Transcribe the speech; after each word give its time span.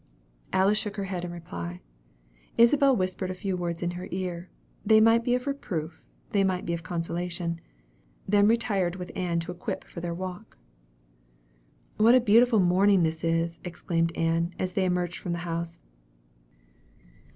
Alice 0.51 0.79
shook 0.79 0.95
her 0.95 1.03
head 1.03 1.23
in 1.23 1.29
reply. 1.31 1.79
Isabel 2.57 2.95
whispered 2.95 3.29
a 3.29 3.35
few 3.35 3.55
words 3.55 3.83
in 3.83 3.91
her 3.91 4.07
ear 4.09 4.49
they 4.83 4.99
might 4.99 5.23
be 5.23 5.35
of 5.35 5.45
reproof, 5.45 6.01
they 6.31 6.43
might 6.43 6.65
be 6.65 6.73
of 6.73 6.81
consolation 6.81 7.61
then 8.27 8.47
retired 8.47 8.95
with 8.95 9.15
Ann 9.15 9.39
to 9.41 9.51
equip 9.51 9.83
for 9.83 9.99
their 9.99 10.15
walk. 10.15 10.57
"What 11.97 12.15
a 12.15 12.19
beautiful 12.19 12.59
morning 12.59 13.03
this 13.03 13.23
is!" 13.23 13.59
exclaimed 13.63 14.11
Ann, 14.17 14.55
as 14.57 14.73
they 14.73 14.85
emerged 14.85 15.19
from 15.19 15.33
the 15.33 15.37
house. 15.45 15.83